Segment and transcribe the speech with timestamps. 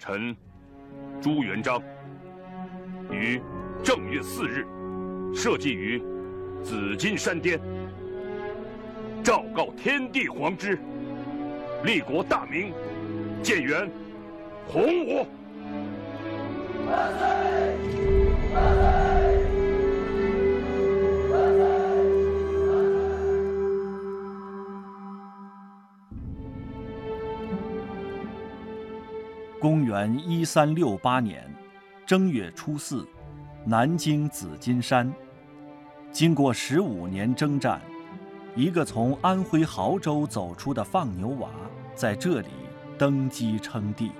[0.00, 0.34] 臣
[1.20, 1.78] 朱元璋
[3.10, 3.38] 于
[3.84, 4.66] 正月四日
[5.34, 6.02] 设祭于
[6.64, 7.60] 紫金山巅，
[9.22, 10.78] 昭告天地皇之，
[11.84, 12.72] 立国大明，
[13.42, 13.90] 建元
[14.66, 15.26] 洪武。
[16.88, 17.28] 万岁！
[18.54, 18.99] 万岁！
[29.60, 31.44] 公元一三六八年
[32.06, 33.06] 正月初四，
[33.62, 35.12] 南京紫金山，
[36.10, 37.78] 经过十五年征战，
[38.56, 41.50] 一个从安徽亳州走出的放牛娃
[41.94, 42.48] 在这里
[42.96, 44.10] 登基称帝。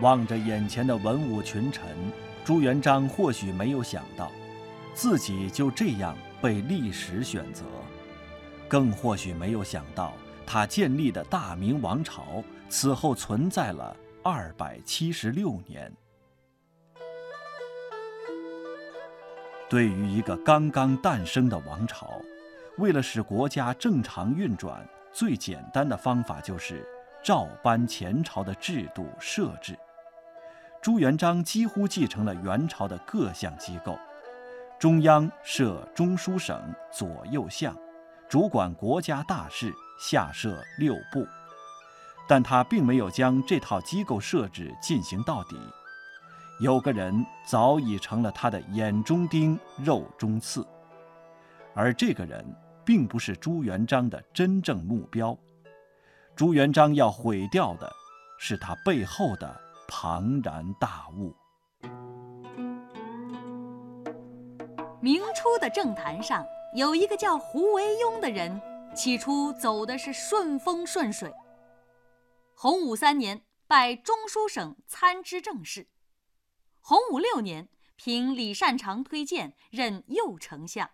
[0.00, 1.84] 望着眼前的文武群臣，
[2.44, 4.30] 朱元璋或许没有想到，
[4.94, 7.64] 自己就这样被历史选择，
[8.68, 10.12] 更或许没有想到。
[10.46, 15.92] 他建立的大明王朝此后存在了二百七十六年。
[19.68, 22.20] 对于一个刚刚诞生的王朝，
[22.78, 26.86] 为了使国家正常运转，最简单的方法就是
[27.22, 29.76] 照搬前朝的制度设置。
[30.80, 33.98] 朱元璋几乎继承了元朝的各项机构：
[34.78, 37.74] 中央设中书省、左右相，
[38.28, 39.74] 主管国家大事。
[39.98, 41.26] 下设六部，
[42.28, 45.56] 但他并没有将这套机构设置进行到底。
[46.60, 50.64] 有个人早已成了他的眼中钉、肉中刺，
[51.74, 52.44] 而这个人
[52.84, 55.36] 并不是朱元璋的真正目标。
[56.36, 57.92] 朱元璋要毁掉的，
[58.38, 61.34] 是他背后的庞然大物。
[65.00, 68.60] 明初的政坛上有一个叫胡惟庸的人。
[68.94, 71.34] 起初走的是顺风顺水。
[72.54, 75.88] 洪武三年拜中书省参知政事，
[76.80, 80.90] 洪武六年凭李善长推荐任右丞相，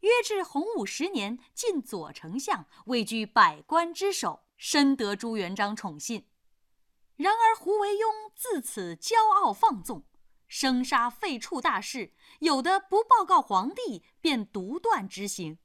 [0.00, 6.28] 约至洪武十年进左丞相，位居百官之首，深得朱元璋宠信。
[7.16, 10.04] 然而胡惟庸自此骄傲放纵，
[10.46, 15.58] 生杀废黜大事，有的不报告皇帝，便独断执行。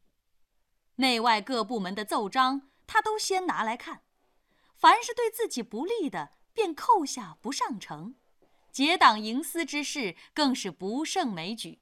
[1.00, 4.04] 内外各部门的奏章，他都先拿来看，
[4.76, 8.16] 凡是对自己不利的，便扣下不上呈。
[8.70, 11.80] 结党营私之事，更是不胜枚举。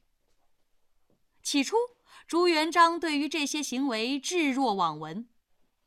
[1.41, 1.75] 起初，
[2.27, 5.27] 朱元璋对于这些行为置若罔闻，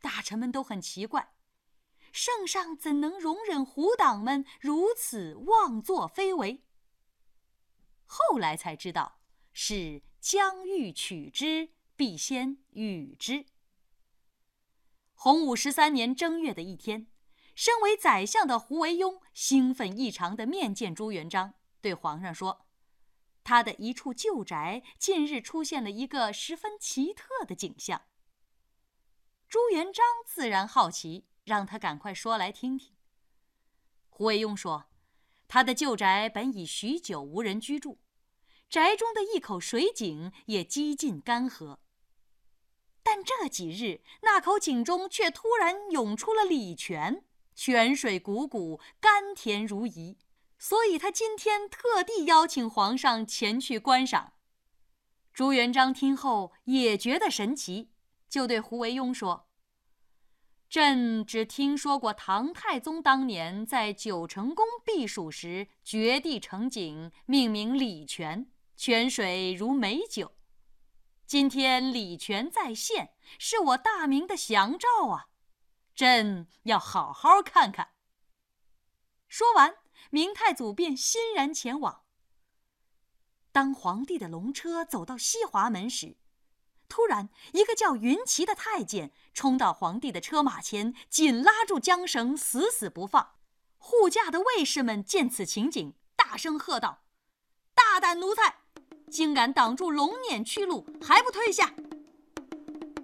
[0.01, 1.33] 大臣们都很奇怪，
[2.11, 6.65] 圣上怎能容忍胡党们如此妄作非为？
[8.07, 9.21] 后来才知道，
[9.53, 11.71] 是将欲取之。
[12.01, 13.45] 必先予之。
[15.13, 17.09] 洪武十三年正月的一天，
[17.55, 21.53] 身为宰相的胡惟庸兴奋异常地面见朱元璋，
[21.83, 22.65] 对皇上说
[23.45, 28.01] ：“他的一处旧宅近日出现了一个十分奇特的景象。”
[29.47, 32.95] 朱元璋自然好奇，让他赶快说来听听。
[34.09, 34.87] 胡惟庸说
[35.47, 37.99] ：“他的旧宅本已许久无人居住，
[38.71, 41.77] 宅中的一口水井也几近干涸。”
[43.03, 47.25] 但这几日，那口井中却突然涌出了礼泉，
[47.55, 50.17] 泉水汩汩，甘甜如饴，
[50.59, 54.35] 所以他今天特地邀请皇上前去观赏。
[55.33, 57.91] 朱元璋听后也觉得神奇，
[58.29, 59.49] 就对胡惟庸说
[60.69, 70.33] ：“朕只听说过唐太宗当年在九成宫避暑时，掘地成井，命名礼泉，泉水如美酒。”
[71.31, 75.29] 今天礼泉在线，是我大明的祥兆啊！
[75.95, 77.93] 朕要好好看看。
[79.29, 79.77] 说完，
[80.11, 82.03] 明太祖便欣然前往。
[83.53, 86.17] 当皇帝的龙车走到西华门时，
[86.89, 93.37] 突然一个叫云骑的太监冲到皇帝的车马前，紧拉住缰绳，死死不放。
[93.79, 97.05] 护驾的卫士们见此情景，大声喝道
[97.73, 98.57] ：“大胆奴才！”
[99.11, 101.75] 竟敢挡住龙辇去路，还不退下！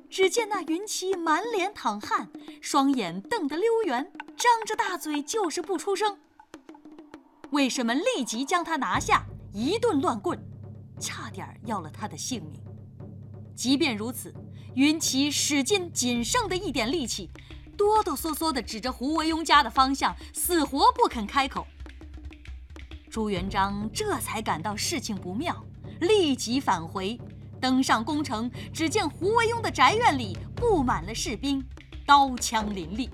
[0.09, 2.31] 只见那云奇满脸淌汗，
[2.63, 6.17] 双眼瞪得溜圆，张着大嘴就是不出声。
[7.51, 10.39] 卫士们立即将他拿下，一顿乱棍，
[11.01, 12.63] 差点要了他的性命。
[13.55, 14.33] 即便如此，
[14.75, 17.31] 云奇使尽仅剩的一点力气，
[17.77, 21.67] 哆哆嗦嗦地指着胡惟庸家的方向，死活不肯开口。
[23.11, 25.65] 朱元璋这才感到事情不妙。
[26.01, 27.19] 立即返回，
[27.61, 31.65] 登上宫城，只见胡惟庸的宅院里布满了士兵，
[32.07, 33.11] 刀枪林立。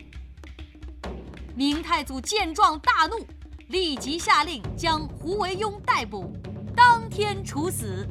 [1.55, 3.27] 明太祖见状大怒，
[3.69, 6.33] 立即下令将胡惟庸逮捕，
[6.75, 8.07] 当天处死。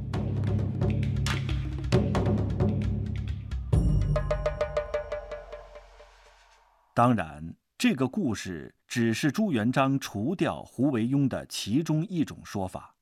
[6.94, 12.94] 当然，这个故事只是朱元璋除掉胡惟庸的其中一种说法，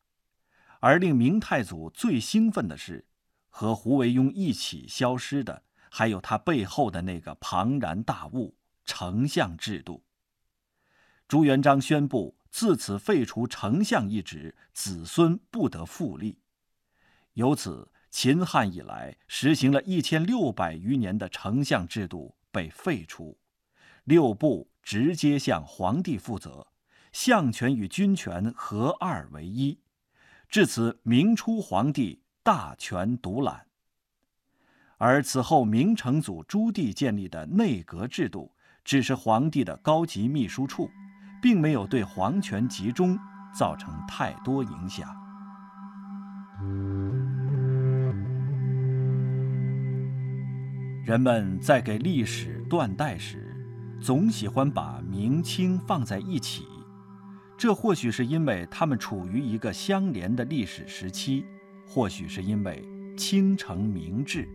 [0.79, 3.05] 而令明太祖最兴奋的是，
[3.49, 8.55] 和胡惟庸一起消失的，还有他背后的那个庞然大物——
[8.85, 10.03] 丞相制度。
[11.27, 16.39] 朱元璋宣布自此废除丞相一职，子孙不得复立。
[17.33, 23.37] 由此，秦汉以来实行了一千六百余年的丞相制度被废除。
[24.05, 26.65] 六部直接向皇帝负责，
[27.11, 29.79] 相权与军权合二为一，
[30.49, 33.67] 至此明初皇帝大权独揽。
[34.97, 38.51] 而此后明成祖朱棣建立的内阁制度，
[38.83, 40.89] 只是皇帝的高级秘书处，
[41.39, 43.17] 并没有对皇权集中
[43.53, 45.15] 造成太多影响。
[51.05, 53.45] 人们在给历史断代时。
[54.01, 56.65] 总喜欢把明清放在一起，
[57.59, 61.45] 这或许是因为他们处于一个相连的历史时期，
[61.85, 62.81] 或许是因为
[63.17, 64.47] 清承明制。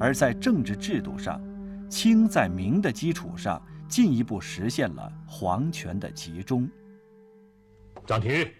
[0.00, 1.40] 而在政治制度上，
[1.88, 6.68] 清在明的基础上进一步实现了皇权的集中。
[8.04, 8.52] 张廷玉，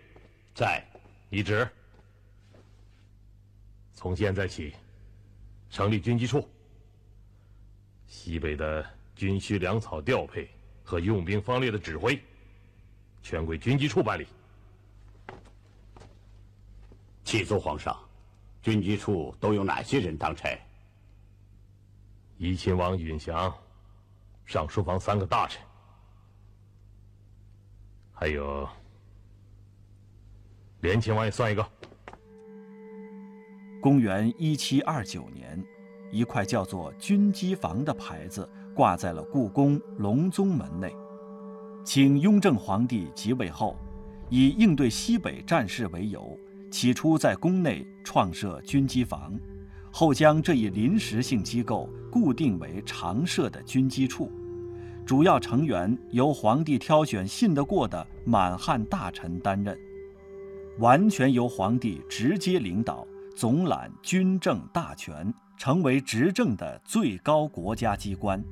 [0.55, 0.81] 在，
[1.29, 1.69] 一旨：
[3.93, 4.73] 从现在起，
[5.69, 6.49] 成立军机处，
[8.07, 8.87] 西北的。
[9.17, 10.49] 军需粮草调配
[10.85, 12.23] 和用兵方略的指挥，
[13.23, 14.27] 全归军机处办理。
[17.25, 17.97] 启奏皇上，
[18.63, 20.59] 军机处都有哪些人当差？
[22.39, 23.53] 怡亲王允祥，
[24.47, 25.63] 上书房三个大臣，
[28.15, 28.69] 还有
[30.81, 31.67] 连亲王也算一个。
[33.81, 35.63] 公元一七二九年，
[36.11, 38.49] 一块叫做“军机房”的牌子。
[38.79, 40.95] 挂在了故宫隆宗门内。
[41.85, 43.77] 清雍正皇帝即位后，
[44.29, 46.39] 以应对西北战事为由，
[46.71, 49.33] 起初在宫内创设军机房，
[49.91, 54.31] 后将这一临时性机构固定为常设的军机处，
[55.07, 59.77] 主要成员由皇帝挑选信得过的满汉大臣担任，
[60.79, 68.45] 完全由皇帝直接领导，总揽军政大权，成为执政的最高国家机关。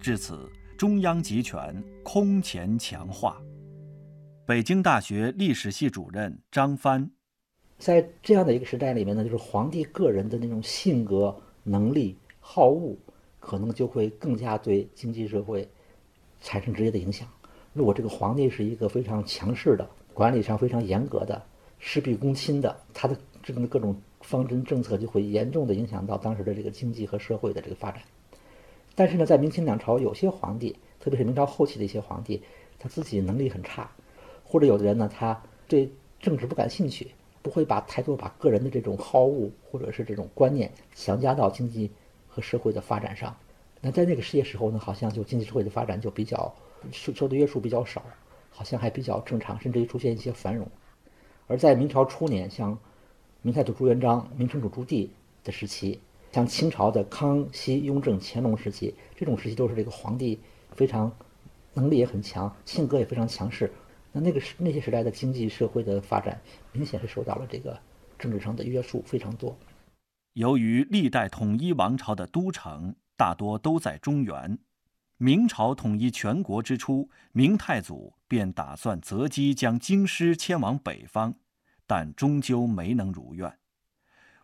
[0.00, 3.40] 至此，中央集权空前强化。
[4.44, 7.10] 北京大学历史系主任张帆，
[7.78, 12.94] 在这样的一个时代里面呢，就是皇帝个人的那种性格、能力、好恶，
[13.40, 15.66] 可能就会更加对经济社会
[16.42, 17.26] 产生直接的影响。
[17.72, 21.42] 如果这个皇帝是一个非常强势的、管理上非常严格的、
[21.78, 28.02] 事必躬亲的，他的制定各种方针政策就会严重的影响到当时的这个经济和社会的这个发展。
[28.96, 32.42] 但是呢，在明清两朝，有些皇帝，特别是明朝后期的一些皇帝，
[32.78, 33.88] 他自己能力很差，
[34.42, 35.38] 或者有的人呢，他
[35.68, 35.88] 对
[36.18, 37.08] 政治不感兴趣，
[37.42, 41.90] 不会把太多把个人的这种好恶或者是这种观念强加到经济
[42.26, 43.36] 和社会的发展上。
[43.82, 46.50] 那在那个世界时候呢，好像就经济社会的发展就比较
[46.90, 48.02] 受受的约束比较少，
[48.50, 50.66] 好像还比较正常，甚至于出现一些繁荣。
[51.46, 52.76] 而在明朝初年，像
[53.42, 55.06] 明太祖朱元璋、明成祖朱棣
[55.44, 56.00] 的时期。
[56.36, 60.38] 像清朝的康熙、雍正、乾隆时期，这种时期都是这个皇帝
[60.72, 61.10] 非常
[61.72, 63.72] 能力也很强，性格也非常强势。
[64.12, 66.38] 那那个时那些时代的经济社会的发展，
[66.72, 67.80] 明显是受到了这个
[68.18, 69.56] 政治上的约束非常多。
[70.34, 74.58] 由于历代统一王朝的都城大多都在中原，
[75.16, 81.36] 明朝统一全国之初，明太祖便打算择机将京师迁往北方，
[81.86, 83.50] 但终究没能如愿。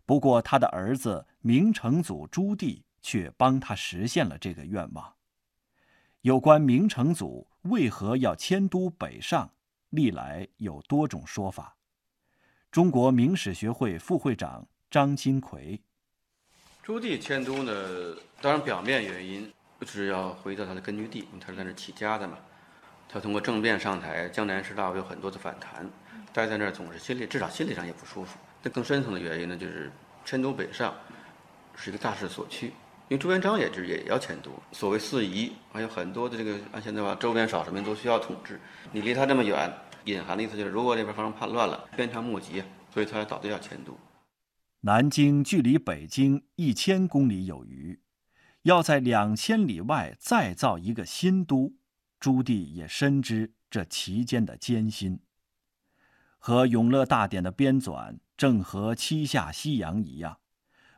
[0.05, 5.15] 不过，他的儿子明成祖朱棣却帮他实现了这个愿望。
[6.21, 9.51] 有关明成祖为何要迁都北上，
[9.89, 11.77] 历来有多种说法。
[12.71, 15.81] 中国明史学会副会长张金奎：
[16.81, 19.53] 朱棣迁都呢，当然表面原因
[19.85, 22.37] 是要回到他的根据地，因为他是在那起家的嘛。
[23.07, 25.89] 他通过政变上台，江南士大有很多的反弹，
[26.33, 28.37] 待在那儿总是心里至少心理上也不舒服。
[28.63, 29.91] 那更深层的原因呢，就是
[30.23, 30.95] 迁都北上
[31.75, 32.67] 是一个大势所趋，
[33.09, 34.51] 因为朱元璋也是也要迁都。
[34.71, 38.57] 所谓四夷，还有很多的这个按现在话，周边少数民族需要统治，
[38.93, 39.69] 你离他这么远，
[40.05, 43.97] 隐含的意思就是，如果那边发生叛乱了，鞭长莫及，所以他早就要迁都。
[44.85, 47.99] 南京距离北京一千公里有余，
[48.61, 51.73] 要在两千里外再造一个新都，
[52.17, 55.19] 朱棣也深知这其间的艰辛。
[56.37, 60.39] 和《永乐大典》的编纂正和七下西洋一样，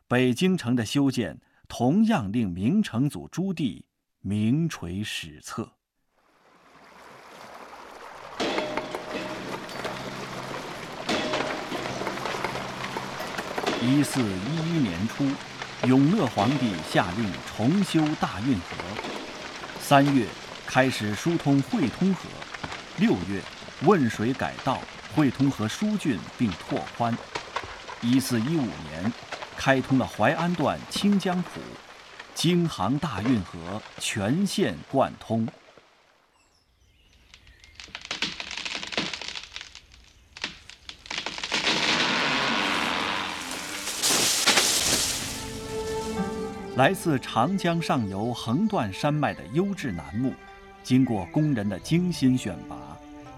[0.07, 3.83] 北京城的修建同样令明成祖朱棣
[4.21, 5.73] 名垂史册。
[13.79, 15.23] 一四一一年初。
[15.87, 18.75] 永乐皇帝下令重修大运河，
[19.79, 20.25] 三月
[20.65, 22.21] 开始疏通会通河，
[22.97, 23.39] 六月
[23.83, 24.81] 汶水改道，
[25.15, 27.17] 会通河疏浚并拓宽。
[28.01, 29.11] 一四一五年，
[29.55, 31.61] 开通了淮安段清江浦，
[32.33, 35.47] 京杭大运河全线贯通。
[46.75, 50.33] 来自长江上游横断山脉的优质楠木，
[50.83, 52.75] 经过工人的精心选拔，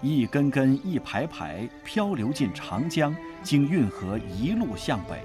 [0.02, 5.22] 一根根、一排排漂流进长江，经运河一路向北。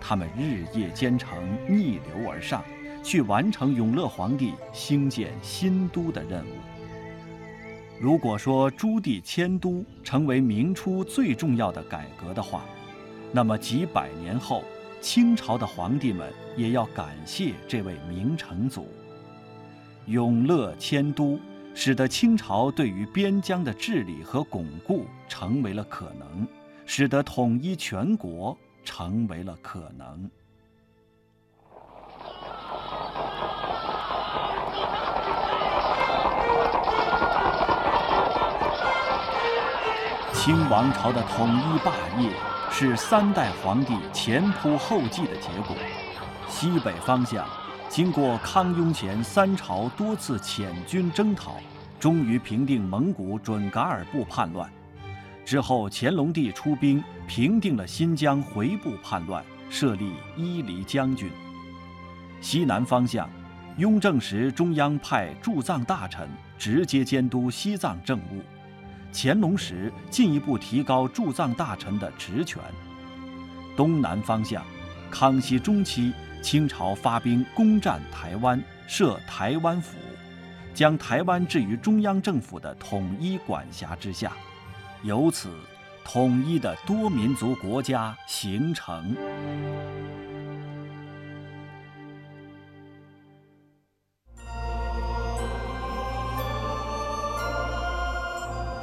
[0.00, 1.38] 他们日夜兼程，
[1.68, 2.64] 逆流而上，
[3.02, 6.54] 去完成永乐皇帝兴建新都的任务。
[8.00, 12.64] 如果说朱棣迁都成为明初最重要的改革的话，
[13.32, 14.64] 那么几百年后。
[15.00, 18.86] 清朝的皇帝们也要感谢这位明成祖。
[20.06, 21.40] 永乐迁都，
[21.74, 26.46] 使得清朝对于边疆的治理和巩固成为了可能，
[26.86, 30.30] 使得统一全国成为了可能。
[40.32, 42.30] 清王朝的统一霸业。
[42.74, 45.76] 是三代皇帝前仆后继的结果。
[46.48, 47.46] 西北方向，
[47.92, 51.60] 经过康雍乾三朝多次遣军征讨，
[52.00, 54.66] 终于平定蒙古准噶尔部叛乱。
[55.44, 61.30] 之后，乾隆帝出兵平定了新疆回部叛乱，设立伊犁将军。
[62.40, 63.28] 西南方向，
[63.76, 66.26] 雍正时中央派驻藏大臣
[66.58, 68.40] 直接监督西藏政务。
[69.12, 72.58] 乾隆时，进一步提高驻藏大臣的职权。
[73.76, 74.64] 东南方向，
[75.10, 76.10] 康熙中期，
[76.42, 79.96] 清朝发兵攻占台湾，设台湾府，
[80.74, 84.32] 将台湾置于中央政府的统一管辖之下，
[85.02, 85.48] 由此，
[86.04, 89.16] 统一的多民族国家形成。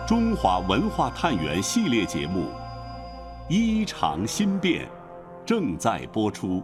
[0.07, 2.45] 中华文化探源系列节目
[3.53, 4.85] 《衣裳新变》
[5.45, 6.63] 正在播出。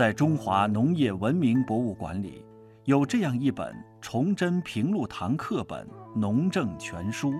[0.00, 2.42] 在中华农业文明博物馆里，
[2.84, 5.86] 有这样一本崇祯平禄堂课本
[6.18, 7.32] 《农政全书》，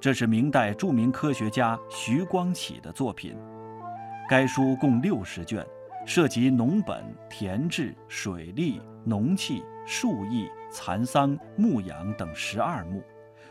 [0.00, 3.36] 这是明代著名科学家徐光启的作品。
[4.28, 5.64] 该书共六十卷，
[6.04, 13.00] 涉及农本、田制、水利、农器、树艺、蚕桑、牧羊等十二目，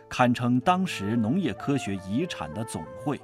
[0.09, 3.17] 堪称当时农业科学遗产的总汇。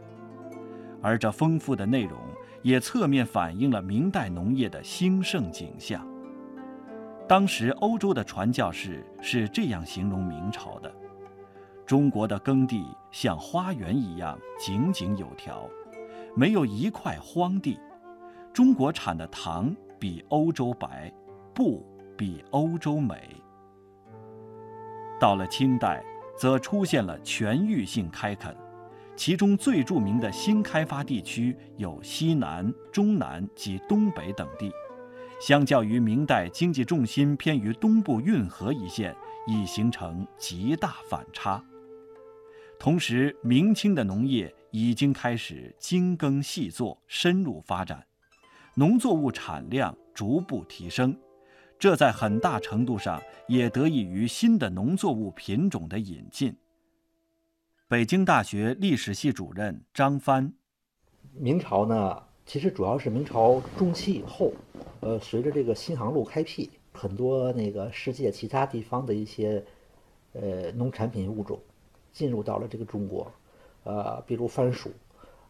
[1.02, 2.18] 而这丰富的内容，
[2.64, 6.04] 也侧面反映了明代农业的兴盛景象。
[7.28, 10.92] 当时欧洲的传教士是这样形容明朝的：
[11.86, 15.70] 中国的耕地像花园一样井井有条。
[16.36, 17.80] 没有一块荒地，
[18.52, 21.14] 中国产的糖比欧洲白，
[21.54, 21.86] 布
[22.18, 23.30] 比欧洲美。
[25.20, 26.04] 到了清代，
[26.36, 28.56] 则出现了全域性开垦，
[29.16, 34.72] 其中最著名的新开发地区有西南、中南及东北等地，
[35.40, 39.16] 相较于明代经济重心偏于东部运河一线，
[39.48, 41.64] 已形成极大反差。
[42.80, 44.54] 同时，明清的农业。
[44.76, 48.04] 已经开始精耕细作，深入发展，
[48.74, 51.16] 农作物产量逐步提升，
[51.78, 56.58] 这在很大程度上也得益于新的农作物品种的引进。
[57.94, 60.52] 北京大学历史系主任张帆，
[61.32, 64.52] 明朝呢，其实主要是明朝中期以后，
[65.02, 69.64] 呃，随着这个新航路开辟，很多那个世界其他地方的一些，
[70.32, 71.60] 呃，农产品物种，
[72.12, 73.32] 进入到了这个中国。
[73.84, 74.90] 呃，比如番薯，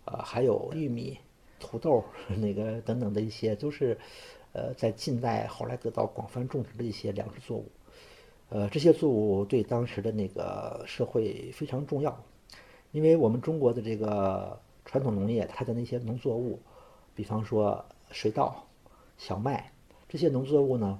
[0.04, 1.18] 呃，还有玉米、
[1.62, 3.98] 土豆， 那个等等的一些，都是，
[4.52, 7.72] 呃，在近代后来得到广泛种植的一些粮食作物。
[8.50, 12.22] 呃，这些作物对当时的那个社会非常重要，
[12.94, 16.62] 因为我们中国的这个传统农业，它的那些农作物，
[17.16, 18.64] 比方说水稻、
[19.18, 19.72] 小麦
[20.08, 21.00] 这些农作物呢，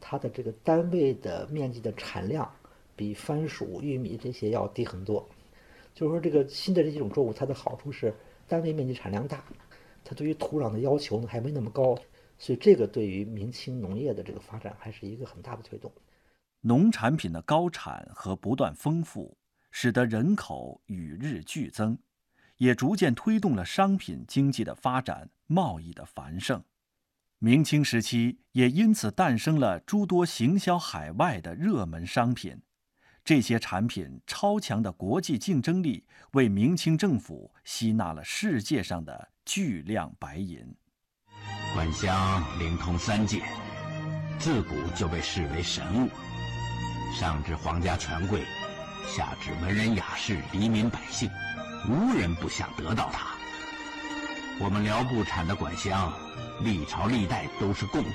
[0.00, 2.48] 它的这个单位的面积的产量
[2.94, 5.28] 比番薯、玉米这些要低很多。
[5.92, 8.14] 就是说，这个新的这几种作物，它的好处是
[8.46, 9.44] 单位面积产量大，
[10.04, 11.98] 它对于土壤的要求呢还没那么高，
[12.38, 15.90] 所以这个对于明清农业的这个发展还是一个很大的推动。
[16.60, 19.36] 农产品的高产和不断丰富，
[19.72, 21.98] 使得人口与日俱增，
[22.58, 26.62] 也逐渐推动了商品经济的发展、贸易的繁盛。
[27.38, 32.62] 明清时期也因此诞生了诸多行销海外的热门商品，
[33.24, 40.72] 这些产品超强的国际竞争力，为明清政府吸纳了世界上的巨量白银。
[41.74, 43.42] 管香灵通三界，
[44.38, 46.08] 自古就被视为神物。
[47.18, 48.44] 上至皇家权贵，
[49.06, 51.30] 下至文人雅士、黎民百姓，
[51.88, 53.34] 无人不想得到它。
[54.60, 56.12] 我们辽布产的管香，
[56.62, 58.12] 历朝历代都是贡品。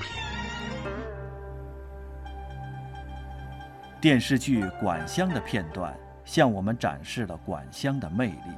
[4.00, 8.56] 电视剧《管香》的片段向我们展示了管香的魅力。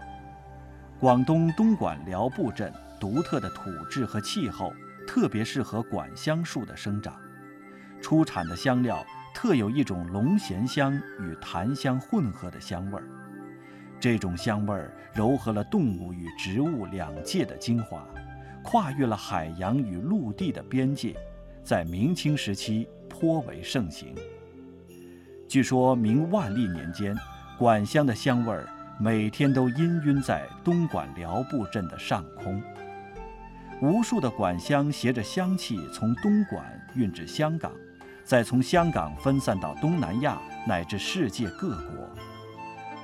[0.99, 4.73] 广东东莞辽埠镇独特的土质和气候，
[5.07, 7.15] 特别适合管香树的生长，
[8.01, 9.03] 出产的香料。
[9.41, 13.07] 特有一种龙涎香与檀香混合的香味儿，
[13.97, 18.05] 这种香味儿糅合了动物与植物两界的精华，
[18.61, 21.15] 跨越了海洋与陆地的边界，
[21.63, 24.13] 在明清时期颇为盛行。
[25.47, 27.15] 据说明万历年间，
[27.57, 28.67] 管香的香味儿
[28.99, 32.61] 每天都氤氲在东莞辽步镇的上空，
[33.81, 36.61] 无数的管香携着香气从东莞
[36.93, 37.71] 运至香港。
[38.29, 42.07] 再从香港分散到东南亚乃至世界各国，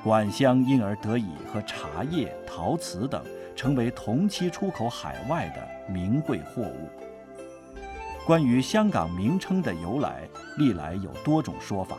[0.04, 6.88] 管香因而得以和茶叶、陶瓷等成为同期出口海外的名贵货物。
[8.24, 11.98] 关于香港名称的由来，历来有多种说法，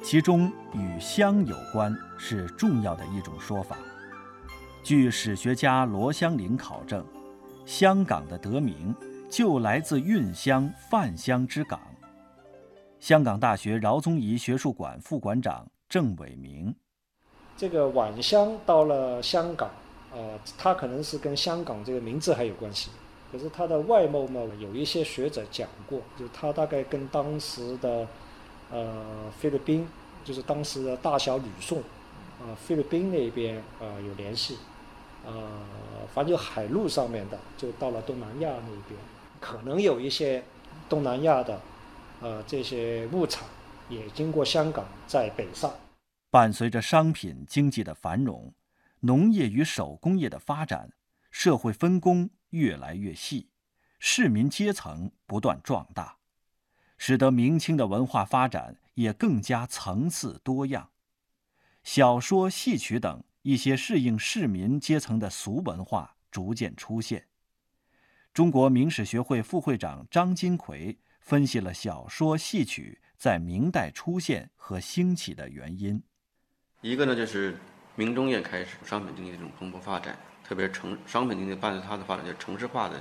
[0.00, 3.76] 其中与香有关是重要的一种说法。
[4.84, 7.04] 据史学家罗香林考证，
[7.66, 8.94] 香港的得名
[9.28, 11.80] 就来自运香泛香之港。
[13.02, 16.72] 香港大学饶宗颐学术馆副馆长郑伟明，
[17.56, 19.68] 这个晚香到了香港，
[20.12, 22.90] 呃，它可能是跟香港这个名字还有关系。
[23.32, 28.06] 可是它的外貌呢，有一些学者讲过，就它大概跟当时的
[28.70, 29.04] 呃
[29.36, 29.84] 菲律宾，
[30.24, 31.80] 就是当时的大小吕宋，
[32.38, 34.58] 啊菲律宾那边啊有联系，
[35.26, 35.58] 啊
[36.14, 38.96] 反正就海路上面的，就到了东南亚那边，
[39.40, 40.40] 可能有一些
[40.88, 41.60] 东南亚的。
[42.22, 43.44] 呃，这些物产
[43.88, 45.74] 也经过香港在北上。
[46.30, 48.54] 伴随着商品经济的繁荣，
[49.00, 50.92] 农业与手工业的发展，
[51.32, 53.48] 社会分工越来越细，
[53.98, 56.18] 市民阶层不断壮大，
[56.96, 60.90] 使得明清的文化发展也更加层次多样。
[61.82, 67.26] 小说、戏曲等一些适应市民阶层的俗文化逐渐出现。
[68.32, 70.96] 中国明史学会副会长张金奎。
[71.22, 76.02] 分析了小说、戏曲在明代出现和兴起的原因。
[76.80, 77.56] 一个呢，就是
[77.94, 83.00] 明中叶开始商品经济这种蓬勃发展，特别是城商品经济伴随它的发展，就城市化的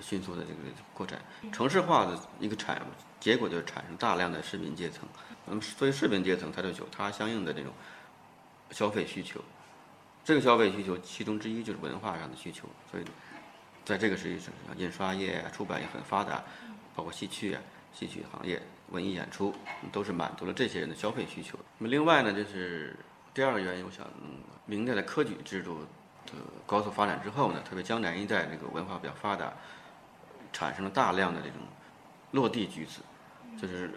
[0.00, 0.58] 迅速的这个
[0.92, 1.18] 扩展。
[1.50, 2.84] 城市化的一个产物
[3.18, 5.08] 结果，就产生大量的市民阶层。
[5.46, 7.72] 那么，所以市民阶层它就有它相应的这种
[8.70, 9.40] 消费需求。
[10.22, 12.68] 这个消费需求其中之一就是文化上的需求。
[12.90, 13.04] 所以，
[13.82, 16.44] 在这个时期，印刷业、出版业很发达。
[16.96, 17.60] 包括戏曲啊，
[17.92, 19.54] 戏曲行业、文艺演出，
[19.92, 21.58] 都是满足了这些人的消费需求。
[21.78, 22.96] 那么另外呢，就是
[23.34, 24.06] 第二个原因，我想，
[24.64, 25.80] 明代的科举制度
[26.24, 26.32] 的
[26.66, 29.52] 高速发展之后呢，特别江南一带这个文化比较发达，
[30.52, 31.58] 产生了大量的这种
[32.30, 33.00] 落地举子，
[33.60, 33.90] 就是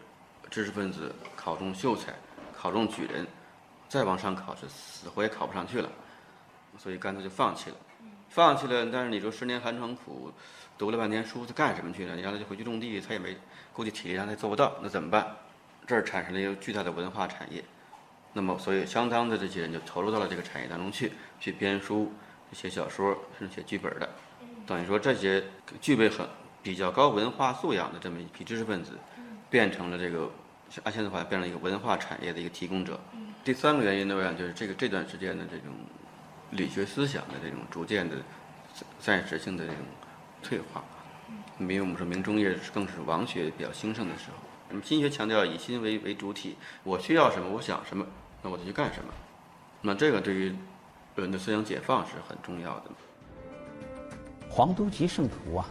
[0.52, 2.14] 知识分子考中秀才、
[2.54, 3.26] 考中举人，
[3.88, 5.90] 再往上考是死活也考不上去了，
[6.78, 7.78] 所以干脆就放弃了。
[8.30, 10.32] 放弃了，但是你说十年寒窗苦。
[10.80, 12.16] 读了半天书，他干什么去了？
[12.16, 13.36] 你让他就回去种地，他也没
[13.74, 15.36] 估计体力上他做不到，那怎么办？
[15.86, 17.62] 这儿产生了一个巨大的文化产业，
[18.32, 22.14] 那么所以相当的这些人就投入到了这个产业当中去，去编书、
[22.54, 24.08] 写小说，甚至写剧本的。
[24.66, 25.44] 等于说这些
[25.82, 26.26] 具备很
[26.64, 28.92] 比较高文化素养的这么一批知识分子，
[29.50, 30.32] 变成了这个
[30.84, 32.98] 按现在话变成一个文化产业的一个提供者。
[33.44, 35.76] 第三个原因呢，我想就是这个这段时间的这种
[36.52, 38.16] 理学思想的这种逐渐的
[38.98, 39.82] 暂时性的这种。
[40.42, 40.84] 退化，
[41.60, 44.38] 因为我们说明中叶更是王学比较兴盛的时候，
[44.70, 48.06] 那么心学强调以心为为主体，我需要什么，我想什么，
[48.42, 49.14] 那我就去干什么。
[49.82, 50.56] 那这个对于
[51.16, 52.86] 人的思想解放是很重要的。
[54.52, 55.70] 《皇都集圣徒》啊，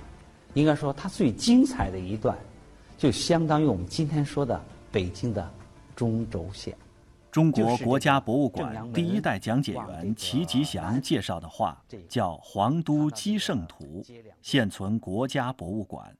[0.54, 2.36] 应该说它最精彩的一段，
[2.96, 4.60] 就相当于我们今天说的
[4.92, 5.50] 北京的
[5.96, 6.76] 中轴线。
[7.30, 14.02] 中国国家博物馆第一代讲解员齐吉祥介绍的画叫《皇都基圣图》，
[14.40, 16.16] 现存国家博物馆。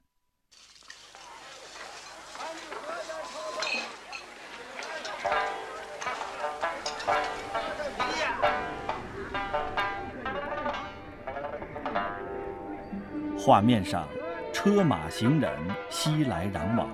[13.37, 14.07] 画面上，
[14.53, 15.51] 车马行人
[15.89, 16.87] 熙来攘往，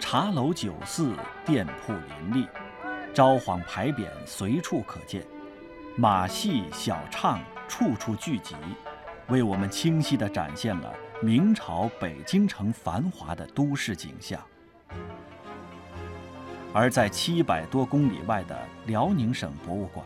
[0.00, 1.14] 茶楼酒肆、
[1.46, 2.48] 店铺林立。
[3.14, 5.24] 招幌牌匾随处可见，
[5.96, 8.56] 马戏小唱处处聚集，
[9.28, 14.40] 为我们清晰地展现了明朝北京城繁华的都市景象。
[16.72, 20.04] 而在七百多公里外的辽宁省博物馆，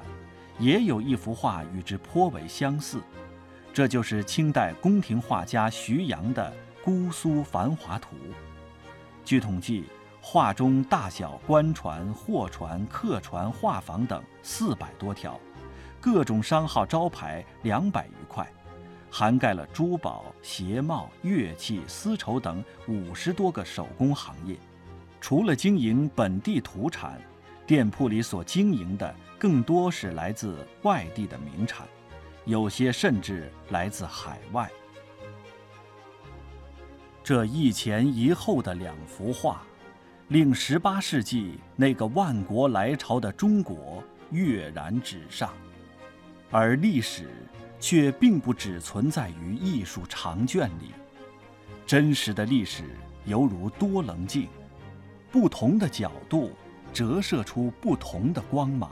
[0.59, 3.01] 也有一幅画与之颇为相似，
[3.73, 6.53] 这就是清代宫廷画家徐阳的
[6.85, 8.09] 《姑苏繁华图》。
[9.25, 9.87] 据统计。
[10.21, 15.41] 画中大小官船、货船、客船、画舫等四百多条，
[16.01, 18.47] 各种商号招牌两百余块，
[19.11, 24.57] 涵盖了珠宝、鞋帽、乐器、丝绸等五十多个手工行业。
[25.21, 27.19] 除了经营本地土产，
[27.67, 31.87] 店铺里所经营的更多是来自外地的名产，
[32.45, 34.71] 有些甚至来自海外。
[37.25, 39.63] 这一前一后的两幅画。
[40.29, 45.55] 令十八世纪那个万国来朝的中国跃然纸上，
[46.51, 47.31] 而历史
[47.81, 50.93] 却并不只存在于艺术长卷里。
[51.87, 52.85] 真实的历史
[53.25, 54.49] 犹如多棱镜，
[55.33, 56.53] 不同的角度
[56.93, 58.91] 折射出不同的光芒。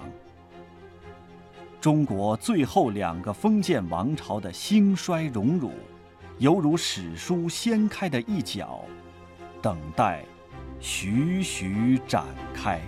[1.82, 5.70] 中国最后两个封建王朝的兴衰荣辱，
[6.38, 8.82] 犹如史书掀开的一角，
[9.60, 10.24] 等待。
[10.80, 12.80] 徐徐展开。